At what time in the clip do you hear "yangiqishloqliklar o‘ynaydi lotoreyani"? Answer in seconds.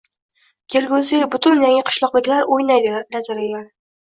1.65-3.67